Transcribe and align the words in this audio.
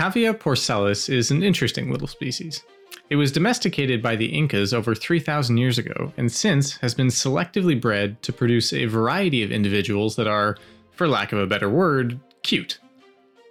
Cavia 0.00 0.32
porcellus 0.32 1.10
is 1.10 1.30
an 1.30 1.42
interesting 1.42 1.92
little 1.92 2.06
species. 2.06 2.64
It 3.10 3.16
was 3.16 3.30
domesticated 3.30 4.02
by 4.02 4.16
the 4.16 4.34
Incas 4.34 4.72
over 4.72 4.94
3,000 4.94 5.58
years 5.58 5.76
ago, 5.76 6.10
and 6.16 6.32
since 6.32 6.78
has 6.78 6.94
been 6.94 7.08
selectively 7.08 7.78
bred 7.78 8.22
to 8.22 8.32
produce 8.32 8.72
a 8.72 8.86
variety 8.86 9.42
of 9.42 9.52
individuals 9.52 10.16
that 10.16 10.26
are, 10.26 10.56
for 10.92 11.06
lack 11.06 11.32
of 11.32 11.38
a 11.38 11.46
better 11.46 11.68
word, 11.68 12.18
cute. 12.42 12.78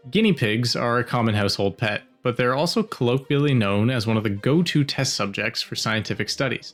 Guinea 0.09 0.33
pigs 0.33 0.75
are 0.75 0.97
a 0.97 1.04
common 1.04 1.35
household 1.35 1.77
pet, 1.77 2.01
but 2.23 2.35
they're 2.35 2.55
also 2.55 2.81
colloquially 2.81 3.54
known 3.54 3.91
as 3.91 4.07
one 4.07 4.18
of 4.18 4.23
the 4.23 4.31
go 4.31 4.63
to 4.63 4.84
test 4.84 5.13
subjects 5.13 5.61
for 5.61 5.75
scientific 5.75 6.31
studies. 6.31 6.73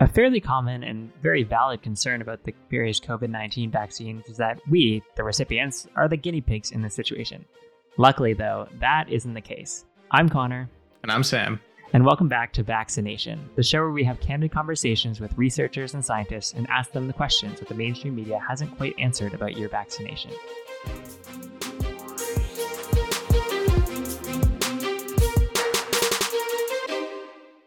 A 0.00 0.08
fairly 0.08 0.40
common 0.40 0.84
and 0.84 1.12
very 1.20 1.42
valid 1.42 1.82
concern 1.82 2.22
about 2.22 2.44
the 2.44 2.54
various 2.70 2.98
COVID 2.98 3.28
19 3.28 3.70
vaccines 3.70 4.26
is 4.26 4.38
that 4.38 4.58
we, 4.70 5.02
the 5.16 5.22
recipients, 5.22 5.86
are 5.96 6.08
the 6.08 6.16
guinea 6.16 6.40
pigs 6.40 6.70
in 6.70 6.80
this 6.80 6.94
situation. 6.94 7.44
Luckily, 7.96 8.34
though, 8.34 8.68
that 8.78 9.10
isn't 9.10 9.34
the 9.34 9.40
case. 9.40 9.84
I'm 10.12 10.28
Connor. 10.28 10.70
And 11.02 11.10
I'm 11.10 11.24
Sam. 11.24 11.60
And 11.92 12.06
welcome 12.06 12.28
back 12.28 12.52
to 12.52 12.62
Vaccination, 12.62 13.50
the 13.56 13.64
show 13.64 13.80
where 13.80 13.90
we 13.90 14.04
have 14.04 14.20
candid 14.20 14.52
conversations 14.52 15.20
with 15.20 15.36
researchers 15.36 15.92
and 15.94 16.04
scientists 16.04 16.52
and 16.52 16.70
ask 16.70 16.92
them 16.92 17.08
the 17.08 17.12
questions 17.12 17.58
that 17.58 17.68
the 17.68 17.74
mainstream 17.74 18.14
media 18.14 18.40
hasn't 18.46 18.76
quite 18.76 18.94
answered 18.98 19.34
about 19.34 19.56
your 19.56 19.68
vaccination. 19.68 20.30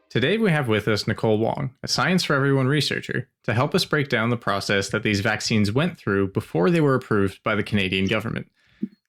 Today 0.10 0.38
we 0.38 0.52
have 0.52 0.70
with 0.70 0.88
us 0.88 1.06
Nicole 1.06 1.38
Wong, 1.38 1.74
a 1.84 1.88
Science 1.90 2.24
for 2.24 2.34
Everyone 2.34 2.68
researcher, 2.68 3.28
to 3.44 3.54
help 3.54 3.76
us 3.76 3.84
break 3.84 4.08
down 4.08 4.30
the 4.30 4.38
process 4.38 4.90
that 4.90 5.04
these 5.04 5.20
vaccines 5.20 5.72
went 5.72 5.98
through 5.98 6.30
before 6.30 6.70
they 6.70 6.82
were 6.82 6.96
approved 6.96 7.44
by 7.44 7.56
the 7.56 7.64
Canadian 7.64 8.08
government. 8.08 8.48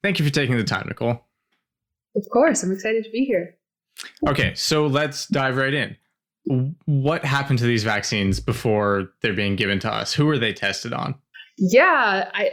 Thank 0.05 0.19
you 0.19 0.25
for 0.27 0.31
taking 0.31 0.59
the 0.59 0.65
time, 0.65 0.85
Nicole. 0.87 1.19
Of 2.15 2.29
course, 2.31 2.63
I'm 2.63 2.71
excited 2.71 3.05
to 3.05 3.11
be 3.11 3.25
here. 3.25 3.57
Okay, 4.29 4.53
so 4.55 4.87
let's 4.87 5.27
dive 5.29 5.57
right 5.57 5.73
in. 5.73 5.97
What 6.85 7.25
happened 7.25 7.59
to 7.61 7.65
these 7.65 7.85
vaccines 7.85 8.39
before 8.39 9.09
they're 9.23 9.33
being 9.33 9.57
given 9.57 9.79
to 9.79 9.91
us? 9.91 10.13
Who 10.13 10.29
are 10.29 10.37
they 10.37 10.53
tested 10.53 10.93
on? 10.93 11.15
Yeah, 11.57 12.29
I 12.35 12.51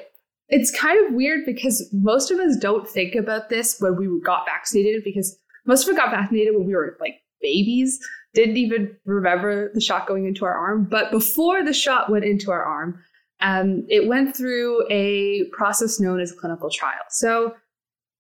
it's 0.47 0.71
kind 0.71 1.05
of 1.05 1.13
weird 1.13 1.41
because 1.45 1.89
most 1.91 2.31
of 2.31 2.39
us 2.39 2.55
don't 2.55 2.87
think 2.87 3.15
about 3.15 3.49
this 3.49 3.81
when 3.81 3.97
we 3.97 4.07
got 4.21 4.45
vaccinated 4.45 5.03
because 5.03 5.37
most 5.65 5.85
of 5.85 5.91
us 5.91 5.97
got 5.97 6.11
vaccinated 6.11 6.55
when 6.55 6.65
we 6.65 6.73
were 6.73 6.95
like 7.01 7.15
babies 7.41 7.99
didn't 8.33 8.55
even 8.55 8.95
remember 9.03 9.71
the 9.73 9.81
shot 9.81 10.07
going 10.07 10.25
into 10.25 10.45
our 10.45 10.55
arm. 10.55 10.87
But 10.89 11.11
before 11.11 11.65
the 11.65 11.73
shot 11.73 12.09
went 12.09 12.23
into 12.23 12.49
our 12.49 12.63
arm, 12.63 13.03
um, 13.41 13.85
it 13.89 14.07
went 14.07 14.35
through 14.35 14.85
a 14.89 15.45
process 15.51 15.99
known 15.99 16.19
as 16.19 16.31
a 16.31 16.35
clinical 16.35 16.69
trial. 16.69 17.01
So 17.09 17.55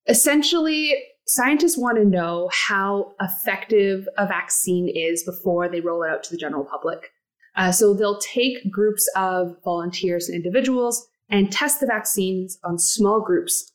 essentially, 0.07 0.95
scientists 1.27 1.77
want 1.77 1.97
to 1.97 2.05
know 2.05 2.49
how 2.51 3.13
effective 3.21 4.07
a 4.17 4.27
vaccine 4.27 4.89
is 4.89 5.23
before 5.23 5.69
they 5.69 5.79
roll 5.79 6.03
it 6.03 6.09
out 6.09 6.23
to 6.23 6.31
the 6.31 6.37
general 6.37 6.65
public. 6.65 7.11
Uh, 7.55 7.71
so 7.71 7.93
they'll 7.93 8.19
take 8.19 8.71
groups 8.71 9.09
of 9.15 9.55
volunteers 9.63 10.27
and 10.27 10.35
individuals 10.35 11.07
and 11.29 11.51
test 11.51 11.79
the 11.79 11.85
vaccines 11.85 12.57
on 12.63 12.77
small 12.77 13.21
groups 13.21 13.71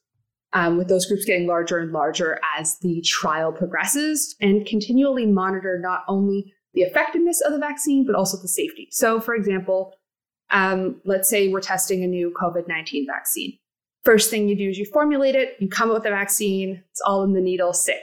um, 0.53 0.79
with 0.79 0.89
those 0.89 1.07
groups 1.07 1.25
getting 1.25 1.47
larger 1.47 1.79
and 1.79 1.93
larger 1.93 2.39
as 2.59 2.79
the 2.79 3.03
trial 3.03 3.53
progresses, 3.53 4.35
and 4.41 4.67
continually 4.67 5.27
monitor 5.27 5.79
not 5.79 6.03
only 6.09 6.53
the 6.73 6.83
effectiveness 6.83 7.41
of 7.43 7.53
the 7.53 7.59
vaccine, 7.59 8.07
but 8.07 8.15
also 8.15 8.41
the 8.41 8.49
safety. 8.49 8.89
So, 8.91 9.21
for 9.21 9.35
example, 9.35 9.95
um, 10.51 11.01
let's 11.05 11.29
say 11.29 11.49
we're 11.49 11.61
testing 11.61 12.03
a 12.03 12.07
new 12.07 12.33
COVID 12.41 12.69
19 12.69 13.07
vaccine. 13.07 13.59
First 14.05 14.31
thing 14.31 14.49
you 14.49 14.57
do 14.57 14.69
is 14.69 14.79
you 14.79 14.87
formulate 14.87 15.35
it, 15.35 15.57
you 15.59 15.69
come 15.69 15.91
up 15.91 15.97
with 15.97 16.07
a 16.07 16.11
vaccine, 16.11 16.83
it's 16.91 17.01
all 17.01 17.25
in 17.25 17.33
the 17.33 17.41
needle, 17.41 17.73
sick. 17.73 18.03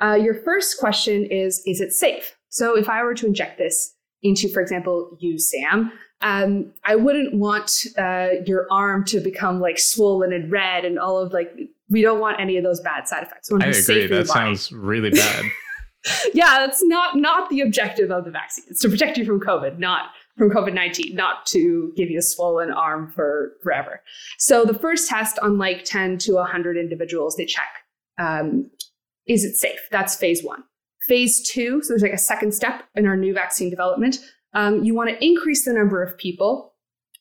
Uh, 0.00 0.14
your 0.14 0.34
first 0.34 0.78
question 0.78 1.24
is 1.24 1.62
Is 1.66 1.80
it 1.80 1.92
safe? 1.92 2.36
So, 2.50 2.76
if 2.76 2.88
I 2.88 3.02
were 3.02 3.14
to 3.14 3.26
inject 3.26 3.58
this 3.58 3.94
into, 4.22 4.48
for 4.48 4.60
example, 4.60 5.16
you, 5.20 5.38
Sam, 5.38 5.92
um, 6.20 6.72
I 6.84 6.96
wouldn't 6.96 7.34
want 7.34 7.86
uh, 7.96 8.28
your 8.46 8.66
arm 8.70 9.04
to 9.06 9.20
become 9.20 9.60
like 9.60 9.78
swollen 9.78 10.32
and 10.32 10.50
red 10.50 10.84
and 10.84 10.98
all 10.98 11.18
of 11.18 11.32
like 11.32 11.52
we 11.88 12.02
don't 12.02 12.20
want 12.20 12.40
any 12.40 12.56
of 12.56 12.64
those 12.64 12.80
bad 12.80 13.08
side 13.08 13.22
effects. 13.22 13.50
I 13.50 13.68
agree. 13.68 14.06
That 14.06 14.26
sounds 14.28 14.72
really 14.72 15.10
bad. 15.10 15.44
yeah, 16.34 16.58
that's 16.58 16.82
not 16.84 17.16
not 17.16 17.48
the 17.50 17.60
objective 17.60 18.10
of 18.10 18.24
the 18.24 18.30
vaccine. 18.30 18.64
It's 18.68 18.80
to 18.80 18.88
protect 18.88 19.16
you 19.16 19.24
from 19.24 19.40
COVID, 19.40 19.78
not 19.78 20.10
from 20.38 20.50
COVID 20.50 20.72
nineteen, 20.72 21.14
not 21.14 21.44
to 21.46 21.92
give 21.96 22.08
you 22.08 22.18
a 22.18 22.22
swollen 22.22 22.70
arm 22.70 23.12
for 23.14 23.52
forever. 23.62 24.00
So 24.38 24.64
the 24.64 24.78
first 24.78 25.08
test 25.08 25.38
on 25.40 25.58
like 25.58 25.84
ten 25.84 26.16
to 26.18 26.42
hundred 26.42 26.76
individuals, 26.76 27.36
they 27.36 27.44
check 27.44 27.68
um, 28.18 28.70
is 29.26 29.44
it 29.44 29.56
safe. 29.56 29.80
That's 29.90 30.16
phase 30.16 30.42
one. 30.42 30.62
Phase 31.06 31.46
two, 31.48 31.82
so 31.82 31.88
there's 31.88 32.02
like 32.02 32.12
a 32.12 32.18
second 32.18 32.52
step 32.52 32.84
in 32.94 33.06
our 33.06 33.16
new 33.16 33.34
vaccine 33.34 33.70
development. 33.70 34.18
Um, 34.54 34.84
you 34.84 34.94
want 34.94 35.10
to 35.10 35.24
increase 35.24 35.64
the 35.64 35.72
number 35.72 36.02
of 36.02 36.16
people 36.16 36.74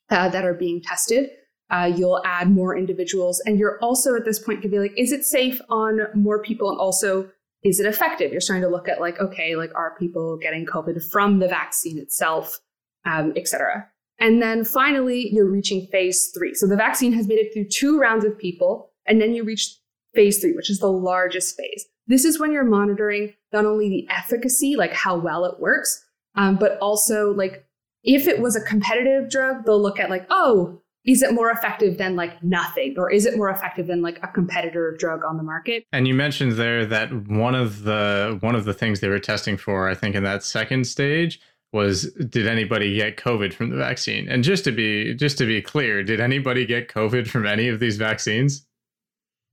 uh, 0.10 0.30
that 0.30 0.46
are 0.46 0.54
being 0.54 0.82
tested 0.82 1.30
uh, 1.70 1.92
you'll 1.96 2.22
add 2.26 2.50
more 2.50 2.78
individuals. 2.78 3.42
And 3.46 3.60
you're 3.60 3.80
also 3.82 4.16
at 4.16 4.26
this 4.26 4.40
point 4.40 4.62
to 4.62 4.70
be 4.70 4.80
like, 4.80 4.94
is 4.98 5.12
it 5.12 5.26
safe 5.26 5.60
on 5.70 6.00
more 6.14 6.42
people? 6.42 6.70
And 6.70 6.80
also, 6.80 7.30
is 7.64 7.80
it 7.80 7.86
effective? 7.86 8.32
You're 8.32 8.42
starting 8.42 8.64
to 8.64 8.70
look 8.70 8.88
at 8.88 9.02
like, 9.02 9.20
okay, 9.20 9.56
like 9.56 9.72
are 9.76 9.98
people 9.98 10.38
getting 10.38 10.66
COVID 10.66 11.12
from 11.12 11.40
the 11.40 11.48
vaccine 11.48 11.98
itself, 11.98 12.60
um, 13.08 13.34
et 13.36 13.48
cetera. 13.48 13.88
And 14.20 14.42
then 14.42 14.64
finally, 14.66 15.30
you're 15.32 15.50
reaching 15.50 15.88
phase 15.88 16.32
three. 16.36 16.54
So 16.54 16.68
the 16.68 16.76
vaccine 16.76 17.14
has 17.14 17.28
made 17.28 17.40
it 17.40 17.54
through 17.54 17.70
two 17.70 18.00
rounds 18.00 18.26
of 18.26 18.38
people, 18.38 18.92
and 19.06 19.22
then 19.22 19.34
you 19.34 19.44
reach 19.44 19.76
phase 20.14 20.40
three, 20.40 20.54
which 20.54 20.70
is 20.70 20.80
the 20.80 20.92
largest 20.92 21.56
phase. 21.56 21.86
This 22.08 22.26
is 22.26 22.40
when 22.40 22.52
you're 22.52 22.64
monitoring 22.64 23.34
not 23.54 23.66
only 23.66 23.90
the 23.90 24.08
efficacy, 24.10 24.76
like 24.76 24.94
how 24.94 25.18
well 25.18 25.46
it 25.46 25.60
works, 25.60 26.04
um, 26.36 26.56
but 26.56 26.78
also 26.80 27.34
like 27.34 27.66
if 28.04 28.28
it 28.28 28.40
was 28.40 28.56
a 28.56 28.62
competitive 28.62 29.30
drug, 29.30 29.66
they'll 29.66 29.82
look 29.82 30.00
at 30.00 30.10
like, 30.10 30.26
oh, 30.30 30.82
is 31.06 31.22
it 31.22 31.34
more 31.34 31.50
effective 31.50 31.98
than 31.98 32.16
like 32.16 32.44
nothing 32.44 32.94
or 32.98 33.10
is 33.10 33.26
it 33.26 33.38
more 33.38 33.50
effective 33.50 33.88
than 33.88 34.02
like 34.02 34.20
a 34.24 34.28
competitor 34.28 34.96
drug 35.00 35.24
on 35.24 35.38
the 35.38 35.44
market 35.44 35.86
and 35.94 36.06
you 36.08 36.14
mentioned 36.14 36.54
there 36.54 36.86
that 36.86 37.10
one 37.30 37.56
of 37.56 37.84
the 37.84 38.38
one 38.42 38.56
of 38.56 38.66
the 38.66 38.74
things 38.74 39.00
they 39.00 39.08
were 39.08 39.18
testing 39.18 39.56
for 39.56 39.88
i 39.88 39.96
think 39.96 40.16
in 40.16 40.24
that 40.24 40.44
second 40.44 40.86
stage 40.86 41.40
was 41.78 42.12
did 42.30 42.48
anybody 42.48 42.96
get 42.96 43.16
covid 43.16 43.54
from 43.54 43.70
the 43.70 43.78
vaccine 43.78 44.28
and 44.28 44.44
just 44.44 44.64
to 44.64 44.72
be 44.72 45.14
just 45.14 45.38
to 45.38 45.46
be 45.46 45.62
clear 45.62 46.04
did 46.04 46.20
anybody 46.20 46.66
get 46.66 46.90
covid 46.90 47.28
from 47.28 47.46
any 47.46 47.70
of 47.70 47.80
these 47.80 47.96
vaccines 47.96 48.68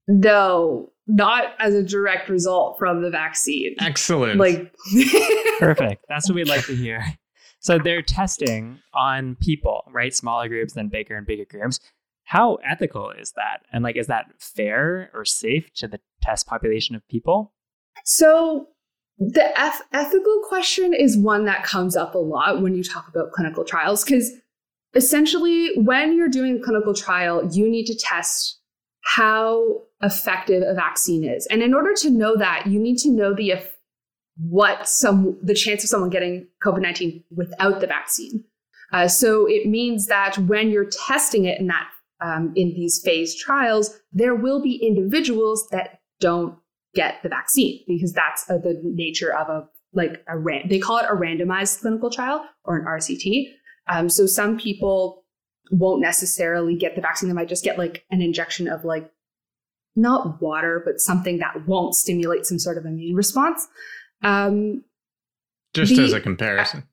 no 0.08 0.90
not 1.06 1.54
as 1.60 1.74
a 1.74 1.82
direct 1.82 2.28
result 2.28 2.78
from 2.78 3.02
the 3.02 3.10
vaccine 3.10 3.76
excellent 3.78 4.40
like 4.40 4.74
perfect 5.58 6.04
that's 6.08 6.28
what 6.28 6.34
we'd 6.34 6.48
like 6.48 6.64
to 6.66 6.74
hear 6.74 7.04
so 7.64 7.78
they're 7.78 8.02
testing 8.02 8.80
on 8.92 9.36
people, 9.40 9.90
right? 9.90 10.14
Smaller 10.14 10.48
groups, 10.48 10.74
than 10.74 10.88
bigger 10.90 11.16
and 11.16 11.26
bigger 11.26 11.46
groups. 11.46 11.80
How 12.24 12.56
ethical 12.56 13.10
is 13.10 13.32
that? 13.36 13.60
And 13.72 13.82
like, 13.82 13.96
is 13.96 14.06
that 14.08 14.26
fair 14.38 15.10
or 15.14 15.24
safe 15.24 15.72
to 15.76 15.88
the 15.88 15.98
test 16.20 16.46
population 16.46 16.94
of 16.94 17.08
people? 17.08 17.54
So 18.04 18.68
the 19.18 19.50
eth- 19.58 19.82
ethical 19.92 20.40
question 20.48 20.92
is 20.92 21.16
one 21.16 21.44
that 21.44 21.64
comes 21.64 21.96
up 21.96 22.14
a 22.14 22.18
lot 22.18 22.60
when 22.60 22.74
you 22.74 22.82
talk 22.82 23.08
about 23.08 23.32
clinical 23.32 23.64
trials 23.64 24.04
because 24.04 24.32
essentially 24.94 25.70
when 25.76 26.16
you're 26.16 26.28
doing 26.28 26.58
a 26.58 26.64
clinical 26.64 26.94
trial 26.94 27.48
you 27.52 27.68
need 27.68 27.86
to 27.86 27.96
test 27.96 28.60
how 29.02 29.82
effective 30.02 30.62
a 30.66 30.74
vaccine 30.74 31.24
is 31.24 31.46
and 31.46 31.62
in 31.62 31.74
order 31.74 31.94
to 31.94 32.10
know 32.10 32.36
that 32.36 32.66
you 32.66 32.78
need 32.78 32.98
to 32.98 33.10
know 33.10 33.34
the 33.34 33.52
what 34.38 34.88
some 34.88 35.38
the 35.42 35.54
chance 35.54 35.84
of 35.84 35.90
someone 35.90 36.10
getting 36.10 36.46
COVID 36.64 36.80
nineteen 36.80 37.24
without 37.30 37.80
the 37.80 37.86
vaccine. 37.86 38.44
Uh, 38.92 39.08
so 39.08 39.46
it 39.46 39.66
means 39.66 40.06
that 40.06 40.38
when 40.38 40.70
you're 40.70 40.88
testing 41.06 41.46
it 41.46 41.58
in 41.58 41.66
that 41.68 41.88
um, 42.20 42.52
in 42.56 42.74
these 42.74 43.00
phase 43.02 43.34
trials, 43.34 43.98
there 44.12 44.34
will 44.34 44.62
be 44.62 44.76
individuals 44.76 45.66
that 45.70 46.00
don't 46.20 46.56
get 46.94 47.22
the 47.22 47.28
vaccine 47.28 47.80
because 47.86 48.12
that's 48.12 48.48
uh, 48.50 48.58
the 48.58 48.80
nature 48.84 49.34
of 49.34 49.48
a 49.48 49.68
like 49.92 50.24
a 50.28 50.36
ran- 50.36 50.68
they 50.68 50.78
call 50.78 50.98
it 50.98 51.06
a 51.08 51.14
randomized 51.14 51.80
clinical 51.80 52.10
trial 52.10 52.44
or 52.64 52.76
an 52.76 52.84
RCT. 52.84 53.46
Um, 53.86 54.08
so 54.08 54.26
some 54.26 54.58
people 54.58 55.24
won't 55.70 56.00
necessarily 56.00 56.76
get 56.76 56.94
the 56.94 57.00
vaccine; 57.00 57.28
they 57.28 57.34
might 57.34 57.48
just 57.48 57.64
get 57.64 57.78
like 57.78 58.04
an 58.10 58.22
injection 58.22 58.68
of 58.68 58.84
like 58.84 59.10
not 59.96 60.40
water, 60.40 60.82
but 60.84 61.00
something 61.00 61.38
that 61.38 61.66
won't 61.66 61.94
stimulate 61.94 62.46
some 62.46 62.58
sort 62.58 62.78
of 62.78 62.84
immune 62.84 63.14
response. 63.14 63.66
Um, 64.22 64.82
just 65.74 65.94
the, 65.94 66.02
as 66.02 66.12
a 66.12 66.20
comparison. 66.20 66.80
Uh, 66.80 66.84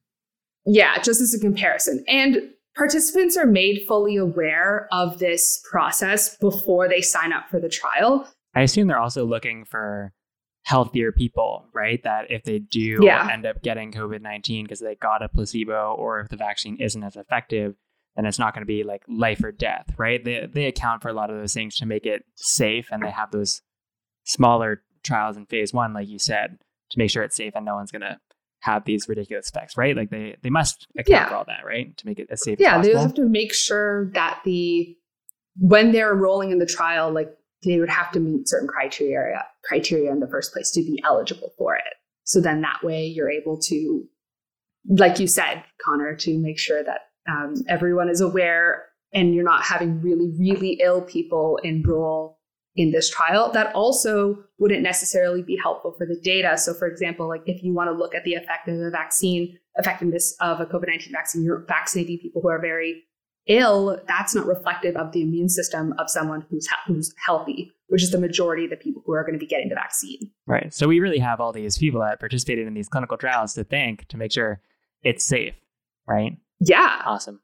yeah, 0.66 1.00
just 1.00 1.22
as 1.22 1.34
a 1.34 1.40
comparison. 1.40 2.04
And 2.08 2.52
participants 2.76 3.38
are 3.38 3.46
made 3.46 3.86
fully 3.88 4.16
aware 4.16 4.88
of 4.92 5.20
this 5.20 5.64
process 5.70 6.38
before 6.38 6.88
they 6.88 7.02
sign 7.02 7.34
up 7.34 7.50
for 7.50 7.60
the 7.60 7.70
trial. 7.70 8.28
I 8.54 8.62
assume 8.62 8.88
they're 8.88 9.00
also 9.00 9.26
looking 9.26 9.66
for 9.66 10.14
healthier 10.64 11.12
people, 11.12 11.66
right? 11.74 12.02
That 12.04 12.30
if 12.30 12.44
they 12.44 12.60
do 12.60 13.00
yeah. 13.02 13.30
end 13.32 13.46
up 13.46 13.62
getting 13.62 13.92
COVID 13.92 14.22
19 14.22 14.66
because 14.66 14.80
they 14.80 14.96
got 14.96 15.24
a 15.24 15.30
placebo 15.30 15.94
or 15.98 16.20
if 16.20 16.30
the 16.30 16.38
vaccine 16.38 16.78
isn't 16.80 17.04
as 17.04 17.16
effective, 17.16 17.76
then 18.16 18.26
it's 18.26 18.40
not 18.40 18.54
going 18.54 18.62
to 18.62 18.68
be 18.68 18.84
like 18.84 19.04
life 19.08 19.44
or 19.44 19.52
death, 19.52 19.94
right? 19.98 20.24
They, 20.24 20.48
they 20.52 20.66
account 20.66 21.02
for 21.02 21.10
a 21.10 21.14
lot 21.14 21.30
of 21.30 21.38
those 21.38 21.54
things 21.54 21.78
to 21.78 21.86
make 21.86 22.06
it 22.06 22.26
safe 22.36 22.90
and 22.92 23.02
they 23.02 23.10
have 23.12 23.32
those 23.32 23.62
smaller 24.24 24.84
trials 25.04 25.38
in 25.38 25.46
phase 25.46 25.74
one, 25.74 25.94
like 25.94 26.08
you 26.08 26.20
said, 26.20 26.60
to 26.92 27.00
make 27.00 27.10
sure 27.10 27.24
it's 27.24 27.36
safe 27.36 27.54
and 27.56 27.66
no 27.66 27.76
one's 27.76 27.92
going 27.92 28.02
to 28.02 28.20
have 28.60 28.86
these 28.86 29.10
ridiculous 29.10 29.48
specs, 29.48 29.76
right? 29.76 29.96
Like 29.96 30.12
they 30.12 30.36
they 30.44 30.52
must 30.52 30.88
account 30.96 31.10
Yeah. 31.10 31.30
for 31.30 31.36
all 31.36 31.46
that, 31.46 31.66
right, 31.66 31.96
to 31.98 32.06
make 32.06 32.20
it 32.20 32.28
as 32.30 32.44
safe 32.44 32.60
yeah, 32.60 32.78
as 32.78 32.86
they 32.86 32.96
have 32.96 33.16
to 33.16 33.26
make 33.26 33.54
sure 33.54 34.12
that 34.12 34.42
the 34.46 34.96
when 35.58 35.92
they're 35.92 36.14
enrolling 36.14 36.52
in 36.52 36.60
the 36.60 36.66
trial, 36.66 37.12
like 37.12 37.36
they 37.64 37.80
would 37.80 37.90
have 37.90 38.12
to 38.12 38.20
meet 38.20 38.48
certain 38.48 38.68
criteria 38.68 39.44
criteria 39.64 40.12
in 40.12 40.20
the 40.20 40.28
first 40.28 40.54
place 40.54 40.72
to 40.72 40.82
be 40.82 41.02
eligible 41.06 41.54
for 41.58 41.76
it. 41.76 41.94
So 42.24 42.42
then 42.42 42.62
that 42.62 42.84
way 42.84 43.06
you're 43.06 43.30
able 43.30 43.60
to, 43.64 44.04
like 44.88 45.20
you 45.20 45.28
said, 45.28 45.64
Connor, 45.84 46.16
to 46.18 46.38
make 46.40 46.60
sure 46.60 46.84
that 46.84 47.02
um, 47.30 47.56
everyone 47.68 48.10
is 48.10 48.22
aware 48.22 48.86
and 49.14 49.36
you're 49.36 49.44
not 49.44 49.64
having 49.64 50.02
really 50.02 50.32
really 50.38 50.80
ill 50.82 51.02
people 51.02 51.60
enroll 51.64 52.40
in 52.76 52.92
this 52.92 53.10
trial. 53.10 53.52
That 53.52 53.74
also 53.76 54.38
wouldn't 54.58 54.82
necessarily 54.82 55.44
be 55.44 55.58
helpful 55.62 55.94
for 55.98 56.06
the 56.06 56.20
data. 56.24 56.58
So, 56.58 56.74
for 56.74 56.88
example, 56.88 57.28
like 57.28 57.44
if 57.46 57.64
you 57.64 57.74
want 57.74 57.90
to 57.90 57.98
look 57.98 58.16
at 58.16 58.24
the 58.24 58.36
effect 58.36 58.68
of 58.68 58.80
a 58.80 58.90
vaccine, 58.90 59.58
effectiveness 59.76 60.36
of 60.40 60.60
a 60.60 60.66
COVID 60.66 60.88
19 60.88 61.12
vaccine, 61.12 61.44
you're 61.44 61.66
vaccinating 61.68 62.20
people 62.20 62.42
who 62.42 62.50
are 62.50 62.62
very 62.62 63.04
ill. 63.48 64.00
That's 64.08 64.34
not 64.36 64.46
reflective 64.46 64.96
of 64.96 65.12
the 65.12 65.22
immune 65.22 65.50
system 65.50 65.94
of 66.00 66.10
someone 66.10 66.46
who's, 66.50 66.68
he- 66.68 66.94
who's 66.94 67.14
healthy, 67.26 67.72
which 67.88 68.04
is 68.04 68.12
the 68.12 68.20
majority 68.20 68.64
of 68.66 68.70
the 68.70 68.78
people 68.78 69.02
who 69.06 69.14
are 69.14 69.24
going 69.24 69.34
to 69.34 69.40
be 69.40 69.48
getting 69.48 69.70
the 69.70 69.76
vaccine. 69.76 70.30
Right. 70.48 70.74
So 70.74 70.88
we 70.88 71.00
really 71.00 71.20
have 71.20 71.40
all 71.42 71.52
these 71.52 71.78
people 71.78 72.02
that 72.02 72.20
participated 72.20 72.68
in 72.68 72.74
these 72.74 72.88
clinical 72.90 73.18
trials 73.18 73.54
to 73.56 73.64
thank 73.64 74.08
to 74.10 74.18
make 74.18 74.32
sure 74.32 74.62
it's 75.04 75.26
safe, 75.26 75.56
right? 76.08 76.38
Yeah, 76.60 77.02
Awesome. 77.06 77.40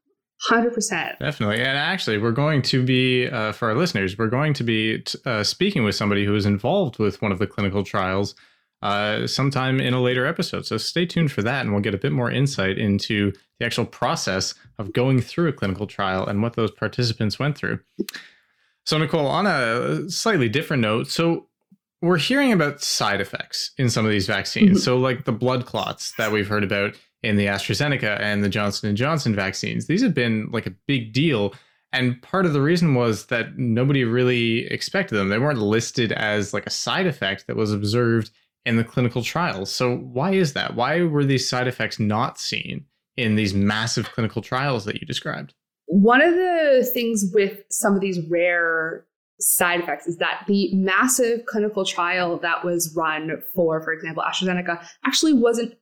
100%. 0.51 1.17
Definitely. 1.19 1.57
And 1.57 1.77
actually, 1.77 2.19
we're 2.19 2.31
going 2.31 2.61
to 2.63 2.83
be, 2.85 3.27
uh, 3.27 3.51
for 3.53 3.69
our 3.69 3.75
listeners, 3.75 4.17
we're 4.17 4.27
going 4.27 4.53
to 4.53 4.63
be 4.63 4.99
t- 4.99 5.17
uh, 5.25 5.43
speaking 5.43 5.83
with 5.83 5.95
somebody 5.95 6.25
who 6.25 6.35
is 6.35 6.45
involved 6.45 6.99
with 6.99 7.21
one 7.23 7.31
of 7.31 7.39
the 7.39 7.47
clinical 7.47 7.83
trials 7.83 8.35
uh, 8.81 9.25
sometime 9.27 9.79
in 9.79 9.93
a 9.93 10.01
later 10.01 10.25
episode. 10.25 10.65
So 10.65 10.77
stay 10.77 11.05
tuned 11.05 11.31
for 11.31 11.41
that, 11.43 11.61
and 11.61 11.71
we'll 11.71 11.81
get 11.81 11.95
a 11.95 11.99
bit 11.99 12.11
more 12.11 12.31
insight 12.31 12.77
into 12.77 13.31
the 13.59 13.65
actual 13.65 13.85
process 13.85 14.53
of 14.77 14.93
going 14.93 15.19
through 15.21 15.49
a 15.49 15.53
clinical 15.53 15.87
trial 15.87 16.25
and 16.25 16.41
what 16.41 16.55
those 16.55 16.71
participants 16.71 17.39
went 17.39 17.57
through. 17.57 17.79
So, 18.85 18.97
Nicole, 18.97 19.27
on 19.27 19.47
a 19.47 20.09
slightly 20.09 20.47
different 20.47 20.81
note, 20.81 21.07
so 21.07 21.47
we're 22.01 22.17
hearing 22.17 22.53
about 22.53 22.81
side 22.81 23.19
effects 23.19 23.71
in 23.77 23.89
some 23.89 24.05
of 24.05 24.11
these 24.11 24.27
vaccines. 24.27 24.79
Mhm. 24.79 24.83
So, 24.83 24.97
like 24.97 25.25
the 25.25 25.31
blood 25.31 25.65
clots 25.65 26.13
that 26.17 26.31
we've 26.31 26.47
heard 26.47 26.63
about 26.63 26.95
in 27.23 27.35
the 27.35 27.47
AstraZeneca 27.47 28.19
and 28.21 28.43
the 28.43 28.49
Johnson 28.49 28.89
and 28.89 28.97
Johnson 28.97 29.35
vaccines. 29.35 29.87
These 29.87 30.03
have 30.03 30.13
been 30.13 30.49
like 30.51 30.67
a 30.67 30.75
big 30.87 31.13
deal. 31.13 31.53
And 31.91 32.21
part 32.21 32.45
of 32.45 32.53
the 32.53 32.61
reason 32.61 32.93
was 32.93 33.25
that 33.27 33.57
nobody 33.57 34.03
really 34.03 34.67
expected 34.67 35.15
them. 35.15 35.29
They 35.29 35.39
weren't 35.39 35.59
listed 35.59 36.11
as 36.11 36.53
like 36.53 36.67
a 36.67 36.69
side 36.69 37.07
effect 37.07 37.47
that 37.47 37.55
was 37.55 37.73
observed 37.73 38.29
in 38.67 38.75
the 38.75 38.83
clinical 38.83 39.23
trials. 39.23 39.71
So 39.71 39.97
why 39.97 40.33
is 40.33 40.51
that? 40.53 40.75
Why 40.75 41.01
were 41.01 41.23
these 41.23 41.49
side 41.49 41.67
effects 41.67 41.99
not 41.99 42.37
seen 42.37 42.85
in 43.15 43.35
these 43.35 43.53
massive 43.53 44.11
clinical 44.11 44.41
trials 44.41 44.83
that 44.85 44.99
you 44.99 45.07
described? 45.07 45.53
One 45.85 46.21
of 46.21 46.33
the 46.35 46.89
things 46.93 47.31
with 47.33 47.61
some 47.71 47.95
of 47.95 48.01
these 48.01 48.19
rare 48.29 49.05
side 49.39 49.79
effects 49.79 50.05
is 50.05 50.17
that 50.17 50.43
the 50.47 50.73
massive 50.73 51.45
clinical 51.45 51.85
trial 51.85 52.37
that 52.39 52.65
was 52.65 52.93
run 52.93 53.41
for, 53.55 53.81
for 53.81 53.93
example, 53.93 54.21
AstraZeneca 54.27 54.85
actually 55.05 55.33
wasn't 55.33 55.73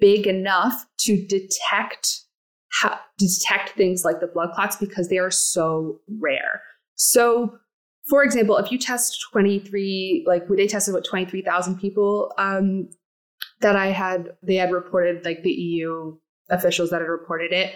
big 0.00 0.26
enough 0.26 0.84
to 0.98 1.24
detect 1.28 2.22
how, 2.72 2.98
detect 3.18 3.70
things 3.76 4.02
like 4.04 4.18
the 4.18 4.26
blood 4.26 4.50
clots 4.52 4.74
because 4.74 5.08
they 5.08 5.18
are 5.18 5.30
so 5.30 6.00
rare. 6.18 6.60
So, 6.96 7.56
for 8.08 8.22
example, 8.22 8.56
if 8.56 8.70
you 8.70 8.78
test 8.78 9.20
23, 9.32 10.24
like 10.26 10.46
they 10.48 10.66
tested 10.66 10.94
what 10.94 11.04
23,000 11.04 11.78
people 11.78 12.32
um, 12.38 12.88
that 13.60 13.76
I 13.76 13.88
had, 13.88 14.30
they 14.42 14.56
had 14.56 14.70
reported, 14.70 15.24
like 15.24 15.42
the 15.42 15.50
EU 15.50 16.16
officials 16.50 16.90
that 16.90 17.00
had 17.00 17.08
reported 17.08 17.52
it. 17.52 17.74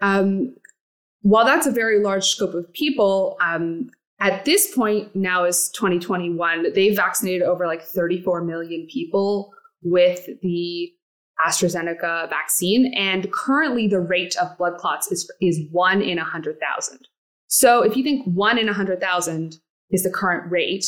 Um, 0.00 0.54
while 1.22 1.44
that's 1.44 1.66
a 1.66 1.72
very 1.72 2.00
large 2.00 2.26
scope 2.26 2.54
of 2.54 2.72
people, 2.72 3.36
um, 3.40 3.90
at 4.20 4.44
this 4.44 4.72
point 4.72 5.14
now 5.16 5.44
is 5.44 5.68
2021, 5.70 6.72
they've 6.74 6.94
vaccinated 6.94 7.42
over 7.42 7.66
like 7.66 7.82
34 7.82 8.44
million 8.44 8.86
people 8.88 9.52
with 9.82 10.28
the 10.42 10.92
AstraZeneca 11.44 12.28
vaccine, 12.30 12.92
and 12.94 13.32
currently 13.32 13.88
the 13.88 13.98
rate 13.98 14.36
of 14.36 14.56
blood 14.58 14.76
clots 14.78 15.10
is 15.10 15.28
is 15.40 15.60
one 15.72 16.00
in 16.00 16.18
a 16.18 16.24
hundred 16.24 16.58
thousand. 16.60 17.08
So 17.48 17.82
if 17.82 17.96
you 17.96 18.04
think 18.04 18.24
one 18.26 18.58
in 18.58 18.68
a 18.68 18.72
hundred 18.72 19.00
thousand 19.00 19.58
is 19.92 20.02
the 20.02 20.10
current 20.10 20.50
rate, 20.50 20.86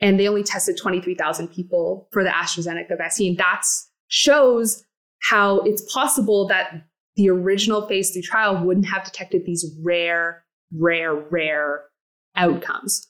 and 0.00 0.18
they 0.18 0.28
only 0.28 0.42
tested 0.42 0.76
23,000 0.76 1.48
people 1.48 2.08
for 2.12 2.22
the 2.22 2.30
AstraZeneca 2.30 2.96
vaccine, 2.96 3.36
that 3.36 3.64
shows 4.08 4.84
how 5.20 5.60
it's 5.60 5.82
possible 5.92 6.46
that 6.48 6.84
the 7.16 7.28
original 7.28 7.86
phase 7.86 8.12
three 8.12 8.22
trial 8.22 8.64
wouldn't 8.64 8.86
have 8.86 9.04
detected 9.04 9.44
these 9.44 9.66
rare, 9.82 10.44
rare, 10.72 11.14
rare 11.14 11.82
outcomes. 12.36 13.06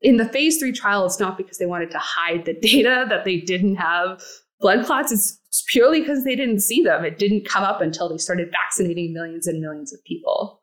In 0.00 0.16
the 0.16 0.28
phase 0.28 0.58
three 0.58 0.72
trial, 0.72 1.06
it's 1.06 1.20
not 1.20 1.38
because 1.38 1.58
they 1.58 1.66
wanted 1.66 1.92
to 1.92 1.98
hide 1.98 2.44
the 2.44 2.54
data 2.54 3.06
that 3.08 3.24
they 3.24 3.38
didn't 3.38 3.76
have 3.76 4.20
blood 4.60 4.84
clots. 4.84 5.12
It's 5.12 5.64
purely 5.68 6.00
because 6.00 6.24
they 6.24 6.34
didn't 6.34 6.60
see 6.60 6.82
them. 6.82 7.04
It 7.04 7.18
didn't 7.18 7.46
come 7.48 7.62
up 7.62 7.80
until 7.80 8.08
they 8.08 8.18
started 8.18 8.50
vaccinating 8.50 9.12
millions 9.12 9.46
and 9.46 9.60
millions 9.60 9.92
of 9.92 10.02
people. 10.04 10.60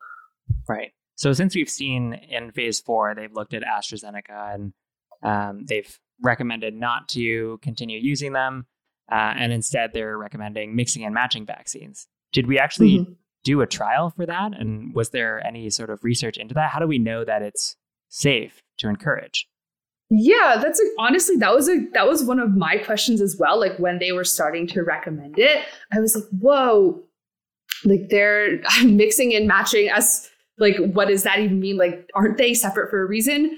Right. 0.68 0.92
So 1.20 1.34
since 1.34 1.54
we've 1.54 1.70
seen 1.70 2.14
in 2.14 2.50
phase 2.54 2.80
four, 2.80 3.14
they've 3.14 3.34
looked 3.34 3.54
at 3.54 3.62
AstraZeneca 3.64 4.54
and 4.56 4.74
um, 5.22 5.66
they've 5.68 6.00
recommended 6.24 6.74
not 6.74 7.10
to 7.10 7.60
continue 7.62 8.00
using 8.00 8.32
them, 8.32 8.68
uh, 9.12 9.34
and 9.36 9.52
instead 9.52 9.92
they're 9.92 10.18
recommending 10.18 10.78
mixing 10.78 11.04
and 11.04 11.14
matching 11.14 11.46
vaccines. 11.46 12.08
Did 12.32 12.48
we 12.48 12.58
actually 12.58 13.00
Mhm. 13.00 13.18
do 13.44 13.60
a 13.60 13.68
trial 13.68 14.12
for 14.12 14.26
that? 14.26 14.54
And 14.58 14.96
was 14.96 15.10
there 15.10 15.46
any 15.46 15.70
sort 15.70 15.90
of 15.90 16.06
research 16.06 16.38
into 16.38 16.54
that? 16.54 16.70
How 16.72 16.80
do 16.80 16.88
we 16.88 17.00
know 17.00 17.26
that 17.26 17.42
it's 17.42 17.76
safe 18.08 18.64
to 18.78 18.88
encourage? 18.88 19.46
Yeah, 20.10 20.58
that's 20.64 20.80
a, 20.80 20.86
honestly 21.00 21.36
that 21.36 21.54
was 21.54 21.68
a 21.68 21.86
that 21.94 22.08
was 22.08 22.24
one 22.24 22.40
of 22.40 22.56
my 22.56 22.78
questions 22.78 23.20
as 23.20 23.36
well. 23.38 23.60
Like 23.60 23.78
when 23.78 24.00
they 24.00 24.14
were 24.14 24.24
starting 24.24 24.68
to 24.68 24.84
recommend 24.84 25.38
it, 25.38 25.66
I 25.92 26.00
was 26.00 26.16
like, 26.16 26.30
"Whoa!" 26.40 27.04
Like 27.84 28.08
they're 28.10 28.62
mixing 28.86 29.36
and 29.36 29.48
matching 29.50 29.90
us. 29.90 30.30
Like, 30.60 30.78
what 30.94 31.08
does 31.08 31.24
that 31.24 31.40
even 31.40 31.60
mean? 31.60 31.78
Like, 31.78 32.10
aren't 32.16 32.38
they 32.38 32.54
separate 32.54 32.90
for 32.90 33.02
a 33.02 33.06
reason? 33.06 33.58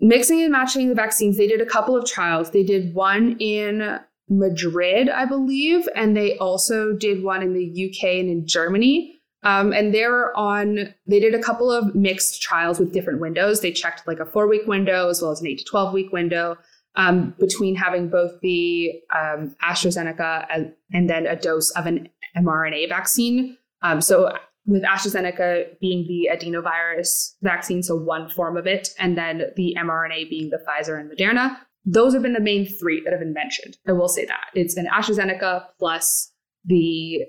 Mixing 0.00 0.42
and 0.42 0.50
matching 0.50 0.88
the 0.88 0.94
vaccines. 0.94 1.36
They 1.36 1.46
did 1.46 1.60
a 1.60 1.66
couple 1.66 1.96
of 1.96 2.06
trials. 2.06 2.50
They 2.50 2.64
did 2.64 2.94
one 2.94 3.36
in 3.38 4.00
Madrid, 4.28 5.10
I 5.10 5.26
believe, 5.26 5.88
and 5.94 6.16
they 6.16 6.38
also 6.38 6.92
did 6.92 7.22
one 7.22 7.42
in 7.42 7.52
the 7.52 7.90
UK 7.90 8.20
and 8.20 8.30
in 8.30 8.46
Germany. 8.46 9.20
Um, 9.42 9.72
and 9.72 9.94
they 9.94 10.06
were 10.06 10.36
on, 10.36 10.94
they 11.06 11.18
did 11.18 11.34
a 11.34 11.42
couple 11.42 11.70
of 11.70 11.94
mixed 11.94 12.42
trials 12.42 12.78
with 12.78 12.92
different 12.92 13.20
windows. 13.20 13.60
They 13.60 13.72
checked 13.72 14.06
like 14.06 14.20
a 14.20 14.26
four 14.26 14.46
week 14.46 14.66
window 14.66 15.08
as 15.08 15.20
well 15.20 15.30
as 15.30 15.40
an 15.40 15.48
eight 15.48 15.58
to 15.58 15.64
12 15.64 15.92
week 15.92 16.12
window 16.12 16.56
um, 16.96 17.34
between 17.38 17.74
having 17.74 18.08
both 18.08 18.32
the 18.42 18.92
um, 19.14 19.54
AstraZeneca 19.62 20.46
and, 20.50 20.72
and 20.92 21.08
then 21.08 21.26
a 21.26 21.36
dose 21.36 21.70
of 21.70 21.86
an 21.86 22.08
mRNA 22.36 22.88
vaccine. 22.88 23.56
Um, 23.82 24.00
so 24.00 24.36
with 24.66 24.82
AstraZeneca 24.82 25.78
being 25.80 26.06
the 26.06 26.28
adenovirus 26.32 27.34
vaccine, 27.42 27.82
so 27.82 27.96
one 27.96 28.28
form 28.28 28.56
of 28.56 28.66
it, 28.66 28.90
and 28.98 29.16
then 29.16 29.42
the 29.56 29.76
mRNA 29.78 30.28
being 30.28 30.50
the 30.50 30.58
Pfizer 30.58 30.98
and 31.00 31.10
Moderna. 31.10 31.56
Those 31.84 32.12
have 32.12 32.22
been 32.22 32.34
the 32.34 32.40
main 32.40 32.66
three 32.66 33.00
that 33.02 33.10
have 33.10 33.20
been 33.20 33.32
mentioned. 33.32 33.78
I 33.88 33.92
will 33.92 34.08
say 34.08 34.26
that. 34.26 34.46
It's 34.54 34.76
an 34.76 34.86
AstraZeneca 34.92 35.64
plus 35.78 36.30
the 36.64 37.22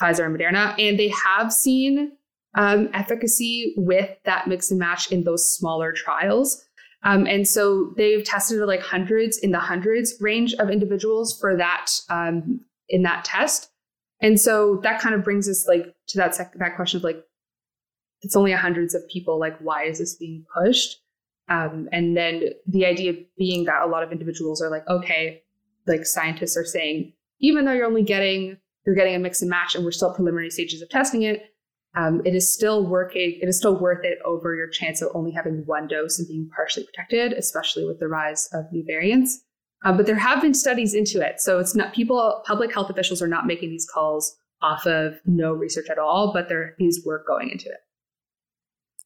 Pfizer 0.00 0.26
and 0.26 0.36
Moderna, 0.38 0.74
and 0.78 0.98
they 0.98 1.12
have 1.24 1.52
seen 1.52 2.12
um, 2.54 2.88
efficacy 2.92 3.74
with 3.76 4.10
that 4.24 4.46
mix 4.46 4.70
and 4.70 4.78
match 4.78 5.10
in 5.10 5.24
those 5.24 5.50
smaller 5.50 5.92
trials. 5.92 6.64
Um, 7.02 7.26
and 7.26 7.46
so 7.46 7.92
they've 7.96 8.24
tested 8.24 8.60
like 8.60 8.80
hundreds 8.80 9.38
in 9.38 9.50
the 9.50 9.58
hundreds 9.58 10.14
range 10.20 10.54
of 10.54 10.70
individuals 10.70 11.38
for 11.38 11.56
that 11.56 11.90
um, 12.08 12.60
in 12.88 13.02
that 13.02 13.24
test. 13.24 13.70
And 14.20 14.40
so 14.40 14.80
that 14.82 15.00
kind 15.00 15.14
of 15.14 15.24
brings 15.24 15.48
us 15.48 15.66
like 15.68 15.94
to 16.08 16.18
that 16.18 16.34
sec- 16.34 16.54
that 16.58 16.76
question 16.76 16.98
of 16.98 17.04
like, 17.04 17.24
it's 18.22 18.36
only 18.36 18.52
hundreds 18.52 18.94
of 18.94 19.06
people. 19.08 19.38
Like, 19.38 19.58
why 19.58 19.84
is 19.84 19.98
this 19.98 20.14
being 20.16 20.46
pushed? 20.54 21.00
Um, 21.48 21.88
and 21.92 22.16
then 22.16 22.44
the 22.66 22.86
idea 22.86 23.14
being 23.36 23.64
that 23.64 23.82
a 23.82 23.86
lot 23.86 24.02
of 24.02 24.12
individuals 24.12 24.62
are 24.62 24.70
like, 24.70 24.88
okay, 24.88 25.42
like 25.86 26.06
scientists 26.06 26.56
are 26.56 26.64
saying, 26.64 27.12
even 27.40 27.64
though 27.64 27.72
you're 27.72 27.86
only 27.86 28.02
getting 28.02 28.56
you're 28.86 28.94
getting 28.94 29.14
a 29.14 29.18
mix 29.18 29.40
and 29.40 29.50
match, 29.50 29.74
and 29.74 29.84
we're 29.84 29.90
still 29.90 30.12
preliminary 30.14 30.50
stages 30.50 30.82
of 30.82 30.90
testing 30.90 31.22
it, 31.22 31.54
um, 31.96 32.20
it 32.24 32.34
is 32.34 32.52
still 32.52 32.86
working. 32.86 33.38
It 33.40 33.48
is 33.48 33.56
still 33.56 33.78
worth 33.78 34.04
it 34.04 34.18
over 34.24 34.54
your 34.54 34.68
chance 34.68 35.00
of 35.00 35.08
only 35.14 35.30
having 35.32 35.62
one 35.66 35.86
dose 35.86 36.18
and 36.18 36.28
being 36.28 36.50
partially 36.54 36.84
protected, 36.84 37.32
especially 37.32 37.84
with 37.86 37.98
the 37.98 38.08
rise 38.08 38.48
of 38.52 38.64
new 38.72 38.84
variants. 38.84 39.42
Uh, 39.84 39.92
but 39.92 40.06
there 40.06 40.16
have 40.16 40.40
been 40.40 40.54
studies 40.54 40.94
into 40.94 41.20
it, 41.20 41.40
so 41.40 41.58
it's 41.58 41.74
not 41.74 41.94
people. 41.94 42.42
Public 42.46 42.72
health 42.72 42.90
officials 42.90 43.20
are 43.20 43.28
not 43.28 43.46
making 43.46 43.70
these 43.70 43.86
calls 43.86 44.36
off 44.62 44.86
of 44.86 45.20
no 45.26 45.52
research 45.52 45.90
at 45.90 45.98
all, 45.98 46.32
but 46.32 46.48
there 46.48 46.74
is 46.80 47.04
work 47.04 47.26
going 47.26 47.50
into 47.50 47.66
it. 47.66 47.80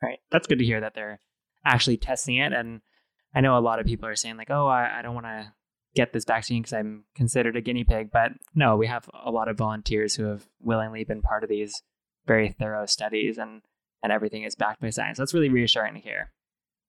Right. 0.01 0.21
That's 0.31 0.47
good 0.47 0.61
to 0.61 0.65
hear 0.65 0.81
that 0.81 0.95
they're 0.95 1.19
actually 1.65 1.97
testing 1.97 2.37
it. 2.37 2.53
And 2.53 2.81
I 3.35 3.41
know 3.41 3.59
a 3.59 3.61
lot 3.61 3.81
of 3.81 3.87
people 3.87 4.09
are 4.09 4.15
saying 4.15 4.37
like, 4.37 4.51
"Oh, 4.51 4.69
I, 4.69 5.01
I 5.01 5.03
don't 5.03 5.15
want 5.15 5.27
to 5.27 5.53
get 5.95 6.13
this 6.13 6.25
vaccine 6.25 6.63
because 6.63 6.73
I'm 6.73 7.05
considered 7.15 7.57
a 7.57 7.61
guinea 7.61 7.85
pig. 7.85 8.11
But 8.13 8.33
no, 8.55 8.77
we 8.77 8.87
have 8.87 9.09
a 9.25 9.31
lot 9.31 9.49
of 9.49 9.57
volunteers 9.57 10.15
who 10.15 10.25
have 10.25 10.47
willingly 10.61 11.05
been 11.05 11.23
part 11.23 11.43
of 11.43 11.51
these 11.51 11.83
very 12.27 12.51
thorough 12.51 12.87
studies 12.87 13.39
and 13.39 13.63
and 14.03 14.13
everything 14.13 14.45
is 14.45 14.55
backed 14.55 14.81
by 14.81 14.91
science. 14.91 15.19
That's 15.19 15.35
really 15.35 15.49
reassuring 15.49 15.95
to 15.95 16.01
hear. 16.01 16.31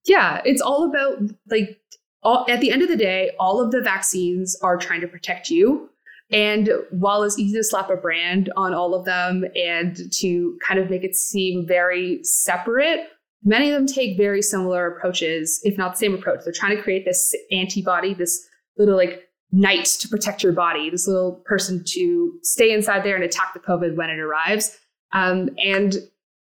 Yeah, 0.05 0.41
it's 0.45 0.61
all 0.61 0.87
about 0.87 1.17
like 1.49 1.79
all, 2.23 2.45
at 2.49 2.59
the 2.59 2.71
end 2.71 2.81
of 2.81 2.89
the 2.89 2.97
day, 2.97 3.31
all 3.39 3.61
of 3.61 3.71
the 3.71 3.81
vaccines 3.81 4.57
are 4.61 4.77
trying 4.77 5.01
to 5.01 5.07
protect 5.07 5.49
you. 5.49 5.89
And 6.31 6.69
while 6.91 7.23
it's 7.23 7.39
easy 7.39 7.57
to 7.57 7.63
slap 7.63 7.89
a 7.89 7.95
brand 7.95 8.51
on 8.55 8.73
all 8.73 8.93
of 8.93 9.05
them 9.05 9.45
and 9.55 9.97
to 10.13 10.57
kind 10.67 10.79
of 10.79 10.89
make 10.89 11.03
it 11.03 11.15
seem 11.15 11.65
very 11.65 12.19
separate, 12.23 13.07
many 13.43 13.69
of 13.69 13.75
them 13.75 13.87
take 13.87 14.17
very 14.17 14.41
similar 14.41 14.87
approaches, 14.87 15.59
if 15.63 15.77
not 15.77 15.93
the 15.93 15.97
same 15.97 16.13
approach. 16.13 16.41
They're 16.43 16.53
trying 16.53 16.75
to 16.75 16.83
create 16.83 17.05
this 17.05 17.35
antibody, 17.51 18.13
this 18.13 18.45
little 18.77 18.95
like 18.95 19.23
knight 19.51 19.85
to 19.85 20.07
protect 20.07 20.43
your 20.43 20.53
body, 20.53 20.89
this 20.91 21.07
little 21.07 21.41
person 21.45 21.83
to 21.93 22.33
stay 22.43 22.71
inside 22.71 23.03
there 23.03 23.15
and 23.15 23.23
attack 23.23 23.53
the 23.53 23.59
COVID 23.59 23.95
when 23.95 24.09
it 24.11 24.19
arrives. 24.19 24.77
Um, 25.11 25.49
and 25.63 25.95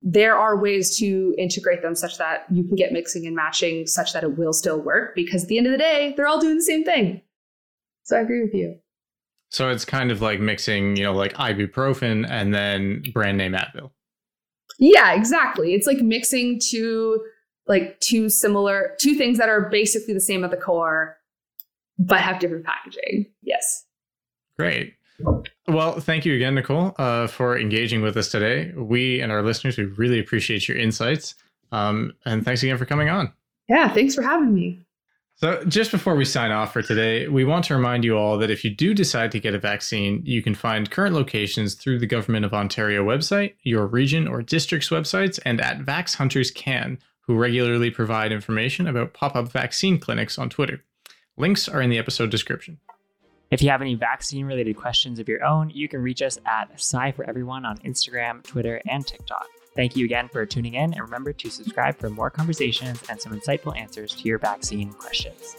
there 0.01 0.37
are 0.37 0.59
ways 0.59 0.97
to 0.97 1.33
integrate 1.37 1.81
them 1.81 1.95
such 1.95 2.17
that 2.17 2.45
you 2.51 2.63
can 2.63 2.75
get 2.75 2.91
mixing 2.91 3.25
and 3.25 3.35
matching 3.35 3.87
such 3.87 4.13
that 4.13 4.23
it 4.23 4.37
will 4.37 4.53
still 4.53 4.79
work 4.79 5.15
because 5.15 5.43
at 5.43 5.49
the 5.49 5.57
end 5.57 5.67
of 5.67 5.71
the 5.71 5.77
day, 5.77 6.13
they're 6.15 6.27
all 6.27 6.39
doing 6.39 6.55
the 6.55 6.61
same 6.61 6.83
thing. 6.83 7.21
So 8.03 8.17
I 8.17 8.21
agree 8.21 8.41
with 8.41 8.53
you. 8.53 8.77
So 9.49 9.69
it's 9.69 9.85
kind 9.85 10.11
of 10.11 10.21
like 10.21 10.39
mixing, 10.39 10.95
you 10.95 11.03
know, 11.03 11.13
like 11.13 11.33
ibuprofen 11.33 12.29
and 12.29 12.53
then 12.53 13.03
brand 13.13 13.37
name 13.37 13.53
Advil. 13.53 13.91
Yeah, 14.79 15.13
exactly. 15.13 15.73
It's 15.73 15.87
like 15.87 15.99
mixing 15.99 16.59
two 16.59 17.21
like 17.67 17.99
two 17.99 18.29
similar 18.29 18.95
two 18.99 19.15
things 19.15 19.37
that 19.39 19.49
are 19.49 19.69
basically 19.69 20.13
the 20.13 20.19
same 20.19 20.43
at 20.43 20.51
the 20.51 20.57
core 20.57 21.17
but 21.97 22.19
have 22.19 22.39
different 22.39 22.65
packaging. 22.65 23.27
Yes. 23.41 23.85
Great. 24.57 24.93
Well, 25.67 25.99
thank 25.99 26.25
you 26.25 26.35
again, 26.35 26.55
Nicole, 26.55 26.93
uh, 26.97 27.27
for 27.27 27.57
engaging 27.57 28.01
with 28.01 28.17
us 28.17 28.29
today. 28.29 28.71
We 28.75 29.19
and 29.21 29.31
our 29.31 29.41
listeners, 29.41 29.77
we 29.77 29.85
really 29.85 30.19
appreciate 30.19 30.67
your 30.67 30.77
insights. 30.77 31.35
Um, 31.71 32.13
and 32.25 32.45
thanks 32.45 32.61
again 32.61 32.77
for 32.77 32.85
coming 32.85 33.09
on. 33.09 33.33
Yeah, 33.67 33.91
thanks 33.91 34.13
for 34.13 34.21
having 34.21 34.53
me. 34.53 34.85
So, 35.37 35.65
just 35.65 35.91
before 35.91 36.15
we 36.15 36.23
sign 36.23 36.51
off 36.51 36.71
for 36.71 36.81
today, 36.81 37.27
we 37.27 37.43
want 37.43 37.65
to 37.65 37.75
remind 37.75 38.05
you 38.05 38.17
all 38.17 38.37
that 38.37 38.49
if 38.49 38.63
you 38.63 38.73
do 38.73 38.93
decide 38.93 39.31
to 39.33 39.39
get 39.39 39.53
a 39.53 39.59
vaccine, 39.59 40.21
you 40.23 40.41
can 40.41 40.55
find 40.55 40.89
current 40.89 41.13
locations 41.13 41.73
through 41.73 41.99
the 41.99 42.07
Government 42.07 42.45
of 42.45 42.53
Ontario 42.53 43.03
website, 43.03 43.55
your 43.63 43.85
region 43.85 44.29
or 44.29 44.41
district's 44.41 44.89
websites, 44.89 45.37
and 45.43 45.59
at 45.59 45.79
Vax 45.79 46.15
Hunters 46.15 46.51
Can, 46.51 46.99
who 47.19 47.35
regularly 47.35 47.91
provide 47.91 48.31
information 48.31 48.87
about 48.87 49.13
pop 49.13 49.35
up 49.35 49.51
vaccine 49.51 49.99
clinics 49.99 50.37
on 50.37 50.49
Twitter. 50.49 50.81
Links 51.35 51.67
are 51.67 51.81
in 51.81 51.89
the 51.89 51.97
episode 51.97 52.29
description. 52.29 52.77
If 53.55 53.61
you 53.61 53.69
have 53.69 53.81
any 53.81 53.95
vaccine 53.95 54.45
related 54.45 54.75
questions 54.75 55.17
of 55.17 55.29
your 55.29 55.41
own, 55.41 55.69
you 55.69 55.87
can 55.87 56.01
reach 56.01 56.21
us 56.21 56.37
at 56.45 56.69
Sci 56.73 57.13
for 57.13 57.23
Everyone 57.23 57.63
on 57.63 57.77
Instagram, 57.77 58.43
Twitter, 58.43 58.81
and 58.85 59.07
TikTok. 59.07 59.47
Thank 59.77 59.95
you 59.95 60.03
again 60.03 60.27
for 60.27 60.45
tuning 60.45 60.73
in, 60.73 60.91
and 60.91 60.99
remember 61.01 61.31
to 61.31 61.49
subscribe 61.49 61.97
for 61.97 62.09
more 62.09 62.29
conversations 62.29 63.01
and 63.07 63.21
some 63.21 63.31
insightful 63.31 63.73
answers 63.77 64.13
to 64.15 64.23
your 64.23 64.39
vaccine 64.39 64.91
questions. 64.91 65.55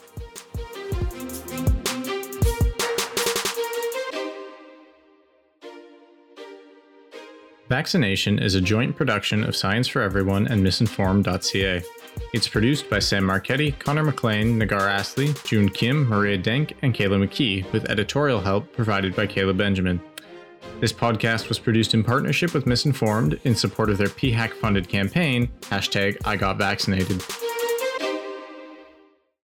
Vaccination 7.70 8.38
is 8.38 8.54
a 8.54 8.60
joint 8.60 8.94
production 8.94 9.42
of 9.42 9.56
Science 9.56 9.88
for 9.88 10.02
Everyone 10.02 10.46
and 10.46 10.62
Misinformed.ca. 10.62 11.82
It's 12.32 12.48
produced 12.48 12.90
by 12.90 12.98
Sam 12.98 13.24
Marchetti, 13.24 13.72
Connor 13.72 14.04
McLean, 14.04 14.58
Nagar 14.58 14.88
Astley, 14.88 15.34
June 15.44 15.68
Kim, 15.68 16.06
Maria 16.06 16.36
Denk, 16.36 16.76
and 16.82 16.94
Kayla 16.94 17.24
McKee, 17.26 17.70
with 17.72 17.90
editorial 17.90 18.40
help 18.40 18.72
provided 18.72 19.14
by 19.14 19.26
Kayla 19.26 19.56
Benjamin. 19.56 20.00
This 20.80 20.92
podcast 20.92 21.48
was 21.48 21.58
produced 21.58 21.94
in 21.94 22.04
partnership 22.04 22.52
with 22.52 22.66
Misinformed 22.66 23.40
in 23.44 23.54
support 23.54 23.88
of 23.88 23.98
their 23.98 24.08
PHAC 24.08 24.52
funded 24.54 24.88
campaign, 24.88 25.48
hashtag 25.62 26.18
I 26.24 26.36
Got 26.36 26.58
Vaccinated. 26.58 27.22